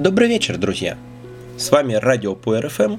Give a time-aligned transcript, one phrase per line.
[0.00, 0.96] Добрый вечер, друзья!
[1.58, 2.96] С вами радио по РФМ,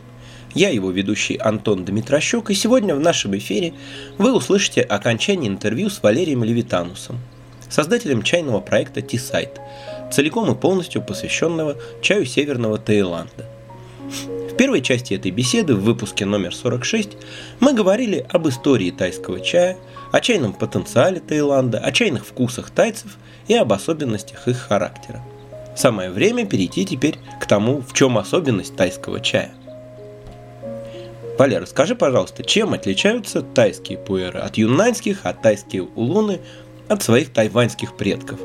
[0.53, 3.73] я его ведущий Антон Дмитрощук, и сегодня в нашем эфире
[4.19, 7.17] вы услышите окончание интервью с Валерием Левитанусом,
[7.67, 9.59] создателем чайного проекта T-Site,
[10.11, 13.47] целиком и полностью посвященного чаю Северного Таиланда.
[14.51, 17.17] В первой части этой беседы, в выпуске номер 46,
[17.59, 19.75] мы говорили об истории тайского чая,
[20.11, 25.23] о чайном потенциале Таиланда, о чайных вкусах тайцев и об особенностях их характера.
[25.75, 29.51] Самое время перейти теперь к тому, в чем особенность тайского чая.
[31.37, 36.39] Валя, расскажи, пожалуйста, чем отличаются тайские пуэры от юннаньских, а тайские улуны
[36.87, 38.39] от своих тайваньских предков?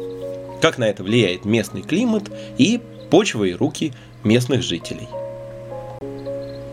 [0.63, 2.25] Как на это влияет местный климат
[2.57, 2.81] и
[3.11, 3.93] почва и руки
[4.25, 5.09] местных жителей?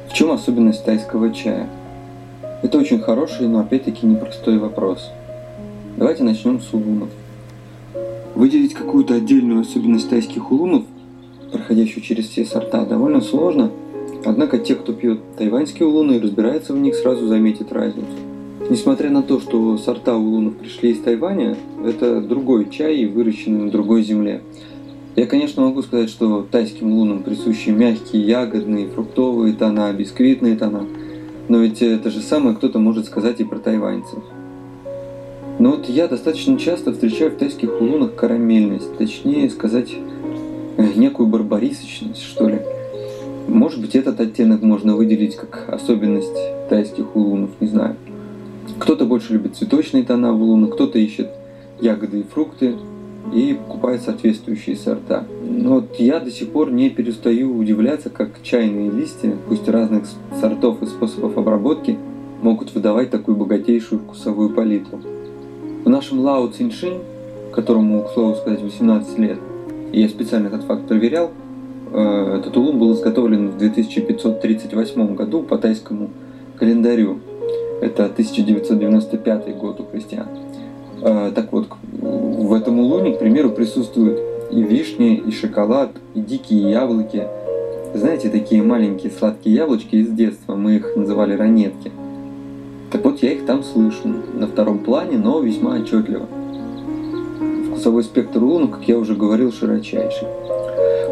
[0.09, 1.68] В чем особенность тайского чая?
[2.62, 5.09] Это очень хороший, но опять-таки непростой вопрос.
[5.98, 7.09] Давайте начнем с улунов.
[8.36, 10.84] Выделить какую-то отдельную особенность тайских улунов,
[11.52, 13.72] проходящую через все сорта, довольно сложно–
[14.25, 18.08] Однако те, кто пьет тайваньские улуны и разбирается в них, сразу заметят разницу.
[18.70, 24.03] Несмотря на то, что сорта улунов пришли из Тайваня, это другой чай, выращенный на другой
[24.03, 24.42] земле.
[25.18, 30.88] Я, конечно, могу сказать, что тайским улунам присущи мягкие, ягодные, фруктовые тона, бисквитные тона.
[31.50, 34.23] Но ведь это же самое кто-то может сказать и про тайваньцев.
[35.59, 39.94] Но вот я достаточно часто встречаю в тайских улунах карамельность, точнее сказать,
[40.78, 42.59] э, некую барбарисочность, что ли.
[43.48, 46.36] Может быть, этот оттенок можно выделить как особенность
[46.70, 47.96] тайских улунов, не знаю.
[48.80, 51.30] Кто-то больше любит цветочные тона в улунах, кто-то ищет
[51.80, 52.76] ягоды и фрукты
[53.34, 55.26] и покупает соответствующие сорта.
[55.44, 60.06] Но вот я до сих пор не перестаю удивляться, как чайные листья, пусть разных
[60.40, 61.97] сортов и способов обработки,
[62.41, 65.00] могут выдавать такую богатейшую вкусовую палитру.
[65.84, 67.02] В нашем Лао Циншинь,
[67.54, 69.40] которому, к слову сказать, 18 лет,
[69.92, 71.32] я специально этот факт проверял,
[71.94, 76.10] Э, этот улун был изготовлен в 2538 году по тайскому
[76.58, 77.20] календарю.
[77.82, 80.28] Это 1995 год у христиан.
[81.02, 84.20] Э, так вот, в этом улуне, к примеру, присутствуют
[84.52, 87.28] и вишни, и шоколад, и дикие яблоки.
[87.94, 91.92] Знаете, такие маленькие сладкие яблочки из детства, мы их называли ранетки.
[92.94, 96.28] Так вот, я их там слышу, на втором плане, но весьма отчетливо.
[97.68, 100.28] Вкусовой спектр улуна, как я уже говорил, широчайший.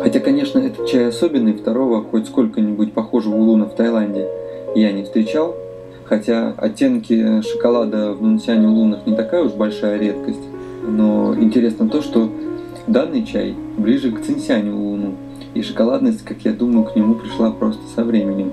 [0.04, 4.28] Хотя, конечно, этот чай особенный, второго, хоть сколько-нибудь похожего улуна в Таиланде,
[4.76, 5.56] я не встречал.
[6.06, 10.44] Хотя оттенки шоколада в нунсяне улунах не такая уж большая редкость.
[10.88, 12.30] Но интересно то, что
[12.86, 15.16] данный чай ближе к цинсяню улуну.
[15.56, 18.52] И шоколадность, как я думаю, к нему пришла просто со временем.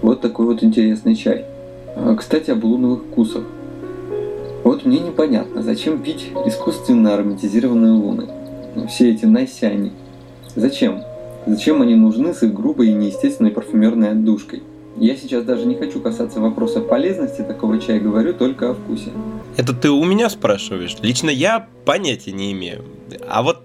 [0.00, 1.44] Вот такой вот интересный чай.
[1.96, 3.44] А, кстати, об улуновых вкусах.
[4.64, 8.28] Вот мне непонятно, зачем пить искусственно ароматизированные луны.
[8.88, 9.92] Все эти найсяни.
[10.54, 11.02] Зачем?
[11.46, 14.62] Зачем они нужны с их грубой и неестественной парфюмерной отдушкой?
[14.96, 19.10] Я сейчас даже не хочу касаться вопроса полезности такого чая, говорю только о вкусе.
[19.56, 20.96] Это ты у меня спрашиваешь?
[21.00, 22.84] Лично я понятия не имею.
[23.28, 23.62] А вот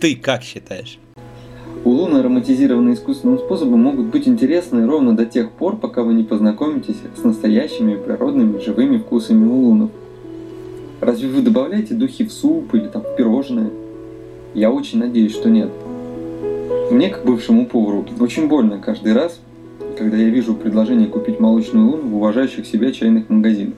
[0.00, 0.98] ты как считаешь?
[1.84, 6.98] Улуны, ароматизированные искусственным способом, могут быть интересны ровно до тех пор, пока вы не познакомитесь
[7.16, 9.90] с настоящими природными живыми вкусами улунов.
[11.00, 13.70] Разве вы добавляете духи в суп или там в пирожное?
[14.54, 15.70] Я очень надеюсь, что нет.
[16.92, 19.40] Мне, как бывшему повару, очень больно каждый раз,
[19.98, 23.74] когда я вижу предложение купить молочный лун в уважающих себя чайных магазинах.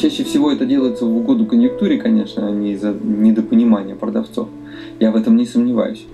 [0.00, 4.48] Чаще всего это делается в угоду конъюнктуре, конечно, а не из-за недопонимания продавцов.
[4.98, 6.06] Я в этом не сомневаюсь.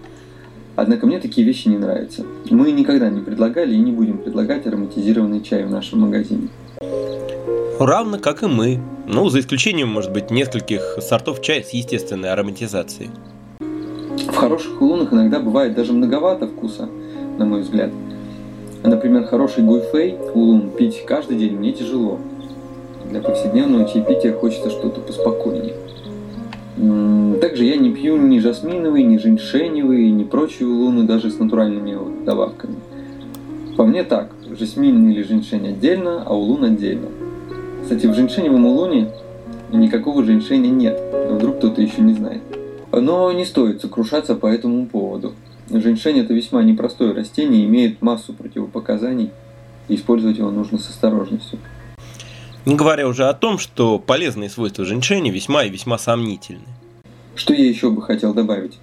[0.75, 2.25] Однако мне такие вещи не нравятся.
[2.51, 6.49] Мы никогда не предлагали и не будем предлагать ароматизированный чай в нашем магазине.
[7.79, 8.81] Равно как и мы.
[9.07, 13.11] Ну, за исключением, может быть, нескольких сортов чая с естественной ароматизацией.
[14.29, 16.89] В хороших улунах иногда бывает даже многовато вкуса,
[17.39, 17.91] на мой взгляд.
[18.83, 22.19] Например, хороший гуйфей улун пить каждый день мне тяжело.
[23.11, 25.75] Для повседневного чаепития хочется что-то поспокойнее.
[26.77, 32.77] Также я не пью ни жасминовый, ни женьшеневый, ни прочие улуны, даже с натуральными добавками.
[33.77, 37.09] По мне так, жасмин или женьшень отдельно, а улун отдельно.
[37.83, 39.09] Кстати, в женьшеневом улуне
[39.73, 40.99] никакого женьшеня нет,
[41.31, 42.43] вдруг кто-то еще не знает.
[42.91, 45.33] Но не стоит сокрушаться по этому поводу.
[45.71, 49.31] Женьшень это весьма непростое растение, имеет массу противопоказаний,
[49.89, 51.59] и использовать его нужно с осторожностью.
[52.65, 56.63] Не говоря уже о том, что полезные свойства женьшени весьма и весьма сомнительны.
[57.35, 58.79] Что я еще бы хотел добавить?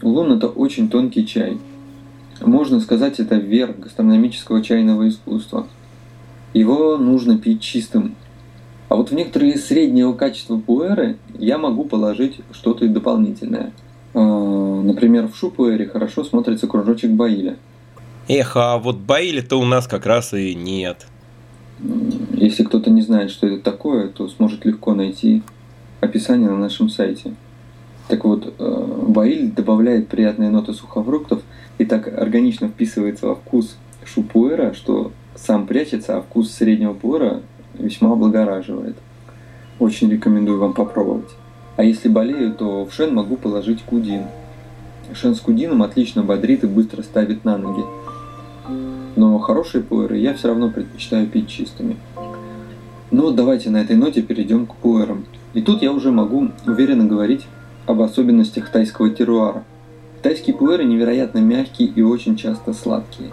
[0.00, 1.58] Лун это очень тонкий чай.
[2.40, 5.66] Можно сказать, это верх гастрономического чайного искусства.
[6.54, 8.14] Его нужно пить чистым,
[8.88, 13.72] а вот в некоторые среднего качества пуэры я могу положить что-то дополнительное.
[14.14, 14.20] А,
[14.82, 17.58] например, в шупуэре хорошо смотрится кружочек Баиля.
[18.28, 21.06] Эх, а вот Баиля-то у нас как раз и нет.
[23.08, 25.42] Знает, что это такое, то сможет легко найти
[26.02, 27.32] описание на нашем сайте.
[28.06, 31.40] Так вот, э, Баиль добавляет приятные ноты сухофруктов
[31.78, 37.40] и так органично вписывается во вкус шупуэра, что сам прячется, а вкус среднего пуэра
[37.78, 38.98] весьма облагораживает.
[39.78, 41.30] Очень рекомендую вам попробовать.
[41.78, 44.24] А если болею, то в шен могу положить кудин.
[45.14, 47.84] Шен с кудином отлично бодрит и быстро ставит на ноги.
[49.16, 51.96] Но хорошие пуэры я все равно предпочитаю пить чистыми.
[53.10, 55.24] Ну давайте на этой ноте перейдем к пуэрам.
[55.54, 57.46] И тут я уже могу уверенно говорить
[57.86, 59.64] об особенностях тайского теруара.
[60.22, 63.30] Тайские пуэры невероятно мягкие и очень часто сладкие.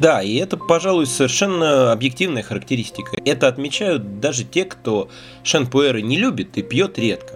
[0.00, 3.20] Да, и это, пожалуй, совершенно объективная характеристика.
[3.24, 5.08] Это отмечают даже те, кто
[5.42, 7.34] шенпуэры не любит и пьет редко.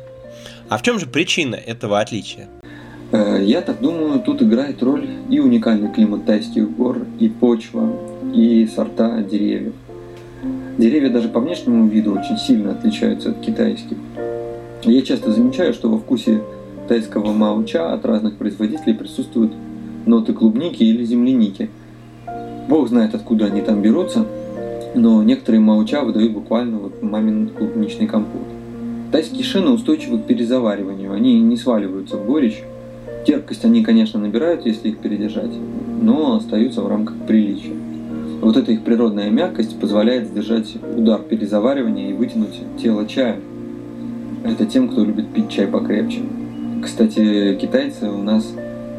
[0.69, 2.49] А в чем же причина этого отличия?
[3.11, 7.93] Э, я так думаю, тут играет роль и уникальный климат тайских гор, и почва,
[8.33, 9.75] и сорта деревьев.
[10.79, 13.97] Деревья даже по внешнему виду очень сильно отличаются от китайских.
[14.85, 16.43] Я часто замечаю, что во вкусе
[16.89, 19.53] тайского мауча от разных производителей присутствуют
[20.07, 21.71] ноты клубники или земляники–
[22.69, 24.25] Бог знает, откуда они там берутся,
[24.95, 28.43] но некоторые мауча выдают буквально вот мамин клубничный компот.
[29.11, 32.63] Тайские шины устойчивы к перезавариванию, они не сваливаются в горечь.
[33.27, 35.53] Терпкость они, конечно, набирают, если их передержать,
[36.01, 37.75] но остаются в рамках приличия.
[38.43, 43.41] Вот эта их природная мягкость позволяет сдержать удар перезаваривания и вытянуть тело чая.
[44.45, 46.21] Это тем, кто любит пить чай покрепче.
[46.83, 48.53] Кстати, китайцы у нас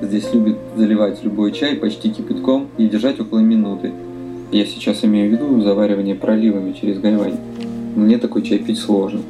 [0.04, 3.94] Здесь любят заливать любой чай почти кипятком и держать около минуты.
[4.52, 7.38] Я сейчас имею в виду заваривание проливами через гайвань.
[7.96, 9.22] Мне такой чай пить сложно.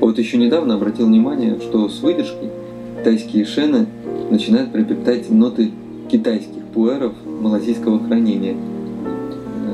[0.00, 2.48] Вот еще недавно обратил внимание, что с выдержкой
[3.04, 3.86] тайские шены
[4.30, 5.72] начинают приобретать ноты
[6.10, 8.56] китайских пуэров малазийского хранения.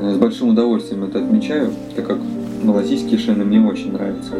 [0.01, 2.17] С большим удовольствием это отмечаю, так как
[2.63, 4.33] малазийские шены мне очень нравятся.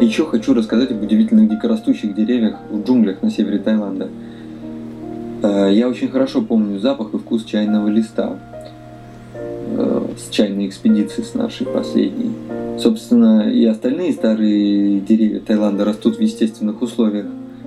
[0.00, 4.08] Еще хочу рассказать об удивительных дикорастущих деревьях в джунглях на севере Таиланда–
[5.44, 8.38] Э, я очень хорошо помню запах и вкус чайного листа
[9.34, 12.32] э, с чайной экспедиции, с нашей последней.
[12.78, 17.26] Собственно, и остальные старые деревья Таиланда растут в естественных условиях,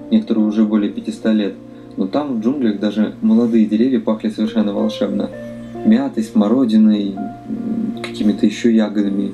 [0.10, 1.54] некоторые уже более 500 лет.
[1.98, 5.30] Но там, в джунглях, даже молодые деревья пахли совершенно волшебно.
[5.88, 7.16] Мятой, смородиной,
[8.04, 9.34] какими-то еще ягодами.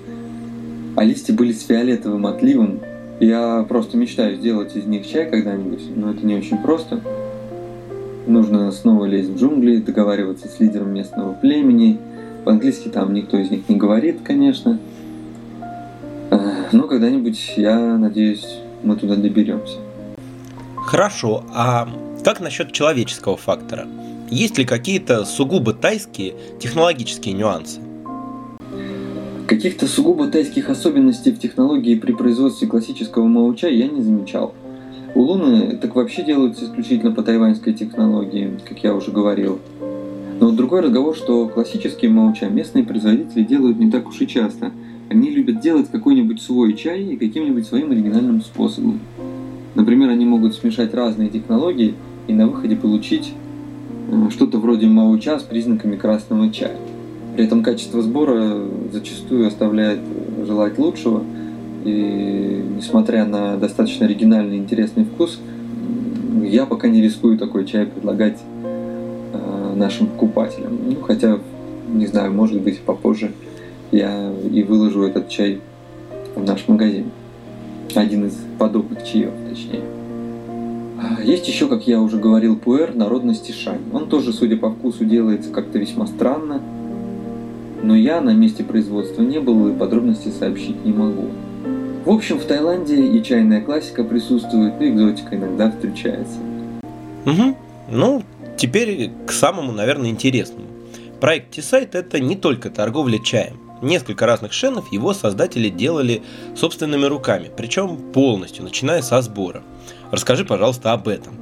[0.96, 2.80] А листья были с фиолетовым отливом.
[3.20, 7.02] Я просто мечтаю сделать из них чай когда-нибудь, но это не очень просто.
[8.28, 11.98] Нужно снова лезть в джунгли, договариваться с лидером местного племени.
[12.46, 14.78] По-английски там никто из них не говорит, конечно.
[16.72, 19.78] Но когда-нибудь, я надеюсь, мы туда доберемся.
[20.76, 21.90] Хорошо, а
[22.24, 23.88] как насчет человеческого фактора?
[24.34, 27.80] Есть ли какие-то сугубо тайские технологические нюансы?
[29.46, 34.56] Каких-то сугубо тайских особенностей в технологии при производстве классического мауча я не замечал.
[35.14, 39.60] У Луны так вообще делаются исключительно по тайваньской технологии, как я уже говорил.
[40.40, 44.72] Но другой разговор, что классические мауча местные производители делают не так уж и часто.
[45.12, 49.00] Они любят делать какой-нибудь свой чай и каким-нибудь своим оригинальным способом.
[49.76, 51.94] Например, они могут смешать разные технологии
[52.28, 53.36] и на выходе получить
[54.30, 56.76] что-то вроде мауча с признаками красного чая.
[57.36, 60.00] При этом качество сбора зачастую оставляет
[60.46, 61.24] желать лучшего–
[61.84, 65.40] и несмотря на достаточно оригинальный и интересный вкус,
[66.44, 68.40] я пока не рискую такой чай предлагать
[69.34, 70.78] э, нашим покупателям.
[70.90, 71.40] Ну, хотя,
[71.90, 73.32] не знаю, может быть, попозже
[73.92, 75.60] я и выложу этот чай
[76.36, 77.12] в наш магазин.
[77.96, 79.82] Один из подобных чаев, точнее.
[81.24, 83.82] Есть еще, как я уже говорил, пуэр народности шань.
[83.94, 86.62] Он тоже, судя по вкусу, делается как-то весьма странно.
[87.82, 91.28] Но я на месте производства не был и подробности сообщить не могу.
[92.06, 96.38] В общем, в Таиланде и чайная классика присутствует, и экзотика иногда встречается.
[97.26, 97.58] Угу.
[97.92, 98.24] Ну,
[98.58, 100.68] теперь к самому, наверное, интересному.
[101.22, 103.58] Проект T-Site это не только торговля чаем.
[103.82, 106.22] Несколько разных шенов его создатели делали
[106.56, 109.62] собственными руками, причем полностью, начиная со сбора.
[110.14, 111.34] Расскажи, пожалуйста, об этом.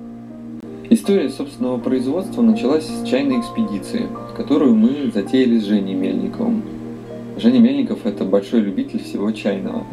[0.90, 6.64] История собственного производства началась с чайной экспедиции, которую мы затеяли с Женей Мельниковым.
[7.36, 9.86] Женя Мельников– это большой любитель всего чайного.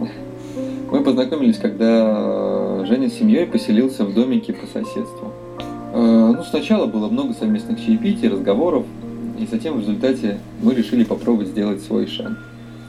[0.93, 5.33] Мы познакомились, когда Женя с семьей поселился в домике по соседству.
[5.93, 8.87] Э, ну, сначала было много совместных чаепитий, разговоров,
[9.41, 12.39] и затем в результате мы решили попробовать сделать свой шан.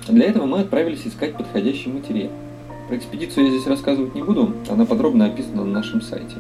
[0.08, 2.30] Для этого мы отправились искать подходящий материал.
[2.90, 6.38] Про экспедицию я здесь рассказывать не буду, она подробно описана на нашем сайте.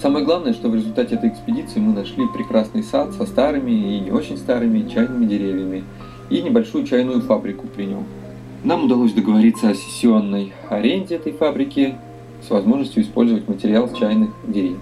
[0.00, 4.10] Самое главное, что в результате этой экспедиции мы нашли прекрасный сад со старыми и не
[4.10, 5.84] очень старыми чайными деревьями
[6.30, 8.06] и небольшую чайную фабрику при нем.
[8.64, 11.96] Нам удалось договориться о сессионной аренде этой фабрики
[12.40, 14.80] с возможностью использовать материал чайных деревьев.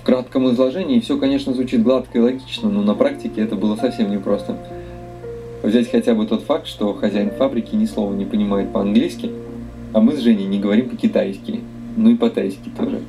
[0.00, 4.10] В кратком изложении все, конечно, звучит гладко и логично, но на практике это было совсем
[4.10, 4.56] непросто.
[5.62, 9.30] Взять хотя бы тот факт, что хозяин фабрики ни слова не понимает по-английски,
[9.92, 11.60] а мы с Женей не говорим по-китайски,
[11.96, 13.00] ну и по-тайски тоже.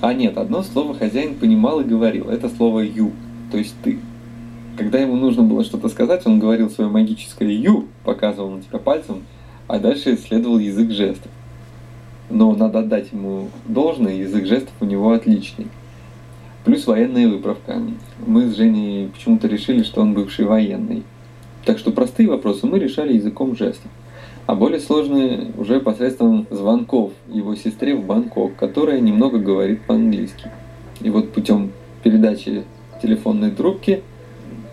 [0.00, 3.12] А нет, одно слово хозяин понимал и говорил, это слово «ю»,
[3.50, 3.98] то есть «ты».
[4.76, 9.22] Когда ему нужно было что-то сказать, он говорил свое магическое «ю», показывал на тебя пальцем,
[9.66, 11.30] а дальше следовал язык жестов
[12.30, 15.66] но надо отдать ему должное, язык жестов у него отличный.
[16.64, 17.82] Плюс военная выправка.
[18.26, 21.02] Мы с Женей почему-то решили, что он бывший военный.
[21.64, 23.90] Так что простые вопросы мы решали языком жестов.
[24.50, 30.50] А более сложные уже посредством звонков его сестре в Бангкок, которая немного говорит по-английски.
[31.00, 31.70] И вот путем
[32.02, 32.64] передачи
[33.00, 34.02] телефонной трубки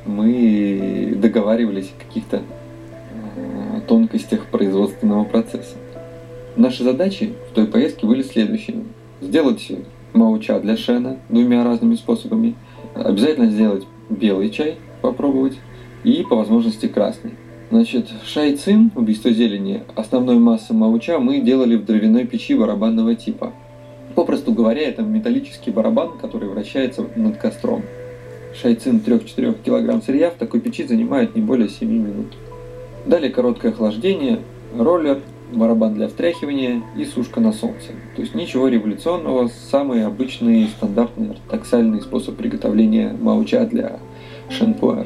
[0.03, 5.75] мы договаривались о каких-то э, тонкостях производственного процесса.
[6.55, 8.77] Наши задачи в той поездке были следующие.
[9.21, 9.71] Сделать
[10.11, 12.55] мауча для Шена двумя разными способами.
[12.95, 15.59] Обязательно сделать белый чай, попробовать.
[16.03, 17.33] И по возможности красный.
[17.69, 23.51] Значит, шай цин, убийство зелени, основной массы мауча мы делали в дровяной печи барабанного типа.
[24.15, 27.83] Попросту говоря, это металлический барабан, который вращается над костром.
[28.59, 32.27] Шайцин 3-4 кг сырья в такой печи занимает не более 7 минут.
[33.05, 34.39] Далее короткое охлаждение,
[34.75, 35.19] роллер,
[35.51, 37.89] барабан для встряхивания и сушка на солнце.
[38.15, 43.99] То есть ничего революционного, самый обычный стандартный ортодоксальный способ приготовления мауча для
[44.49, 44.96] шенпуэра.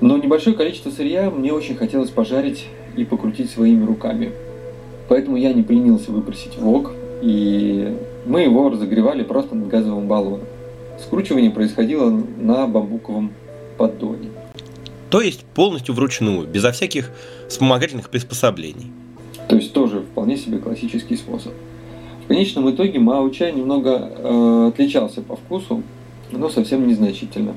[0.00, 2.66] Но небольшое количество сырья мне очень хотелось пожарить
[2.96, 4.32] и покрутить своими руками.
[5.08, 10.46] Поэтому я не принялся выпросить вок, и мы его разогревали просто над газовым баллоном.
[10.98, 13.32] Скручивание происходило на бамбуковом
[13.76, 14.28] поддоне.
[15.10, 17.10] То есть полностью вручную, безо всяких
[17.48, 18.92] вспомогательных приспособлений.
[19.48, 21.52] То есть тоже вполне себе классический способ.
[22.24, 25.82] В конечном итоге Мао чай немного э, отличался по вкусу,
[26.30, 27.54] но совсем незначительно.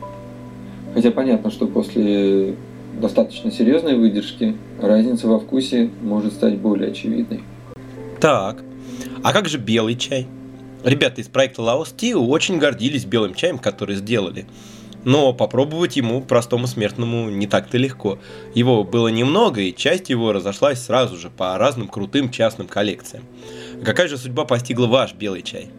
[0.93, 2.55] Хотя понятно, что после
[2.99, 7.43] достаточно серьезной выдержки разница во вкусе может стать более очевидной.
[8.19, 8.63] Так,
[9.23, 10.27] а как же белый чай?
[10.83, 14.45] Ребята из проекта Laos Tea очень гордились белым чаем, который сделали.
[15.05, 18.19] Но попробовать ему, простому смертному, не так-то легко.
[18.53, 23.23] Его было немного, и часть его разошлась сразу же по разным крутым частным коллекциям.
[23.83, 25.69] какая же судьба постигла ваш белый чай?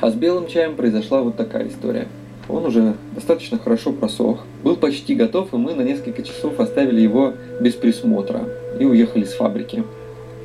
[0.00, 2.06] А с белым чаем произошла вот такая история.
[2.48, 7.34] Он уже достаточно хорошо просох, был почти готов, и мы на несколько часов оставили его
[7.60, 8.48] без присмотра
[8.78, 9.84] и уехали с фабрики.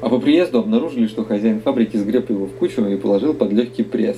[0.02, 3.84] А по приезду обнаружили, что хозяин фабрики сгреб его в кучу и положил под легкий
[3.84, 4.18] пресс.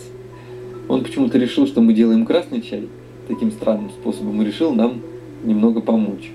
[0.87, 2.87] Он почему-то решил, что мы делаем красный чай,
[3.27, 5.01] таким странным способом и решил нам
[5.43, 6.31] немного помочь.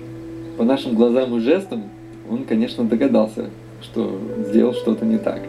[0.57, 1.83] По нашим глазам и жестам
[2.29, 3.49] он, конечно, догадался,
[3.81, 5.41] что сделал что-то не так.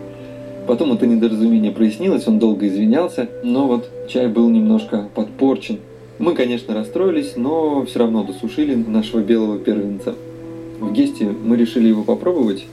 [0.68, 5.78] Потом это недоразумение прояснилось, он долго извинялся, но вот чай был немножко подпорчен.
[6.18, 10.14] Мы, конечно, расстроились, но все равно досушили нашего белого первенца.
[10.80, 12.66] В Гесте мы решили его попробовать,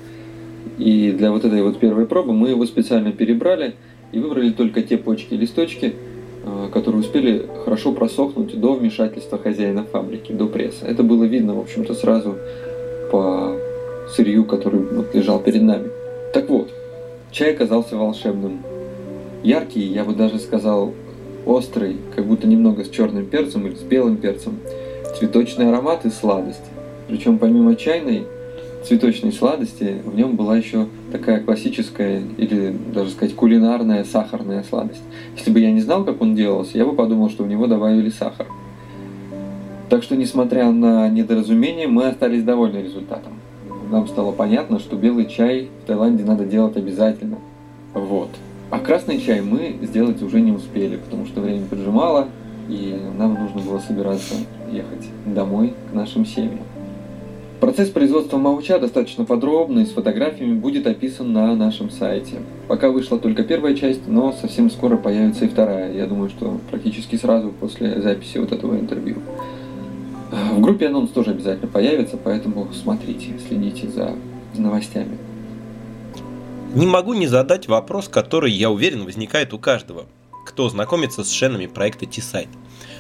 [0.78, 3.76] и для вот этой вот первой пробы мы его специально перебрали
[4.12, 5.94] и выбрали только те почки и листочки,
[6.48, 10.86] Э, которые успели хорошо просохнуть до вмешательства хозяина фабрики, до пресса.
[10.86, 12.36] Это было видно, в общем-то, сразу
[13.12, 13.58] по
[14.16, 15.90] сырью, который вот лежал перед нами.
[16.34, 16.70] Так вот,
[17.32, 18.62] чай оказался волшебным.
[19.42, 20.94] Яркий, я бы даже сказал,
[21.46, 24.60] острый, как будто немного с черным перцем или с белым перцем.
[25.18, 26.64] Цветочный аромат и сладость.
[27.08, 28.26] Причем помимо чайной,
[28.86, 35.02] цветочной сладости, в нем была еще такая классическая или даже сказать кулинарная сахарная сладость.
[35.36, 38.10] Если бы я не знал, как он делался, я бы подумал, что в него добавили
[38.10, 38.48] сахар.
[39.90, 43.34] Так что, несмотря на недоразумение, мы остались довольны результатом.
[43.92, 47.38] Нам стало понятно, что белый чай в Таиланде надо делать обязательно.
[47.94, 48.30] Вот.
[48.72, 52.28] А красный чай мы сделать уже не успели, потому что время поджимало,
[52.68, 54.36] и нам нужно было собираться
[54.72, 56.60] ехать домой к нашим семьям.
[57.60, 62.36] Процесс производства мауча достаточно подробный, с фотографиями будет описан на нашем сайте.
[62.68, 65.94] Пока вышла только первая часть, но совсем скоро появится и вторая.
[65.94, 69.18] Я думаю, что практически сразу после записи вот этого интервью.
[70.54, 74.16] В группе анонс тоже обязательно появится, поэтому смотрите, следите за
[74.58, 75.18] новостями.
[76.76, 80.08] Не могу не задать вопрос, который, я уверен, возникает у каждого,
[80.46, 82.50] кто знакомится с шенами проекта T-Site.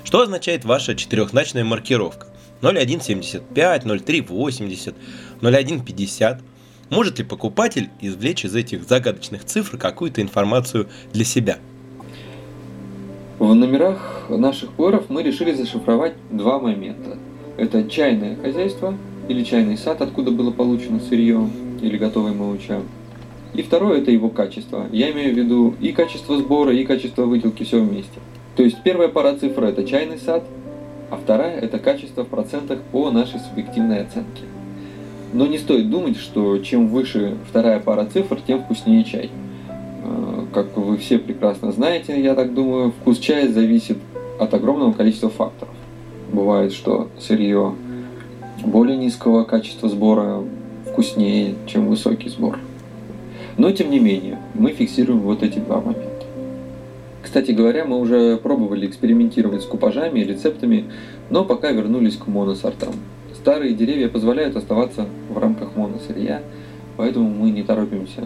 [0.05, 2.27] Что означает ваша четырехзначная маркировка?
[2.61, 4.95] 0175, 0380,
[5.41, 6.41] 0150.
[6.89, 11.57] Может ли покупатель извлечь из этих загадочных цифр какую-то информацию для себя?
[13.39, 17.17] В номерах наших пуэров мы решили зашифровать два момента.
[17.57, 21.49] Это чайное хозяйство или чайный сад, откуда было получено сырье
[21.81, 22.79] или готовый молоча.
[23.55, 24.85] И второе– это его качество.
[24.91, 28.19] Я имею в виду и качество сбора, и качество выделки, все вместе.
[28.55, 30.43] То есть первая пара цифр– это чайный сад,
[31.09, 34.43] а вторая– это качество в процентах по нашей субъективной оценке.
[35.33, 39.29] Но не стоит думать, что чем выше вторая пара цифр, тем вкуснее чай.
[40.03, 43.97] Э, как вы все прекрасно знаете, я так думаю, вкус чая зависит
[44.39, 45.73] от огромного количества факторов.
[46.31, 47.73] Бывает, что сырье
[48.63, 50.43] более низкого качества сбора
[50.89, 52.59] вкуснее, чем высокий сбор.
[53.57, 56.25] Но тем не менее, мы фиксируем вот эти два момента.
[57.21, 60.85] Кстати говоря, мы уже пробовали экспериментировать с купажами и рецептами,
[61.29, 62.93] но пока вернулись к моносортам.
[63.33, 66.41] Старые деревья позволяют оставаться в рамках моносырья,
[66.97, 68.23] поэтому мы не торопимся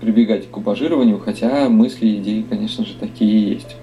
[0.00, 3.76] прибегать к купажированию, хотя мысли и идеи, конечно же, такие есть.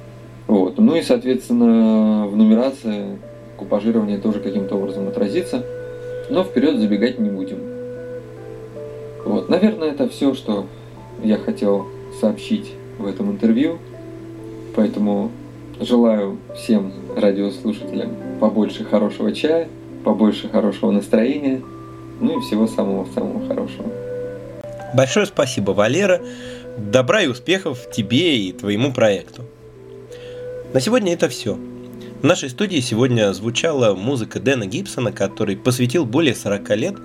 [0.48, 0.77] Вот.
[0.77, 3.17] Ну и, соответственно, в нумерации
[3.58, 5.65] купажирование тоже каким-то образом отразится,
[6.29, 7.75] но вперед забегать не будем.
[9.25, 10.67] Вот, наверное, это все, что
[11.24, 11.88] я хотел
[12.22, 13.79] сообщить в этом интервью.
[14.75, 15.32] Поэтому
[15.79, 19.67] желаю всем радиослушателям побольше хорошего чая,
[20.03, 21.62] побольше хорошего настроения,
[22.22, 23.89] ну и всего самого-самого хорошего.
[24.94, 26.22] Большое спасибо, Валера.
[26.77, 29.44] Добра и успехов тебе и твоему проекту.
[30.74, 31.58] На сегодня это все.
[32.22, 36.96] В нашей студии сегодня звучала музыка Дэна Гибсона, который посвятил более 40 лет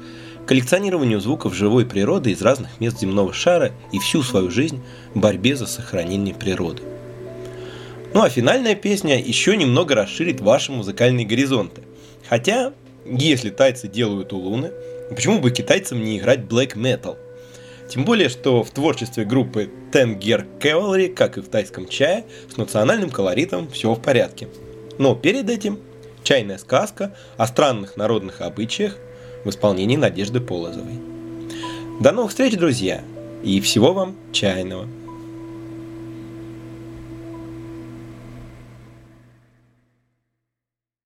[0.50, 4.82] коллекционированию звуков живой природы из разных мест земного шара и всю свою жизнь
[5.14, 6.82] борьбе за сохранение природы.
[8.14, 11.82] Ну а финальная песня еще немного расширит ваши музыкальные горизонты.
[12.28, 12.72] Хотя,
[13.06, 14.72] если тайцы делают улуны,
[15.14, 17.16] почему бы китайцам не играть black metal?
[17.88, 22.56] Тем более, что в творчестве группы Ten Gear Cavalry, как и в тайском чае, с
[22.56, 24.48] национальным колоритом все в порядке–
[25.00, 25.78] но перед этим
[26.22, 28.98] чайная сказка о странных народных обычаях
[29.44, 30.94] в исполнении Надежды Полозовой.
[32.00, 33.02] До новых встреч, друзья,
[33.42, 34.86] и всего вам чайного!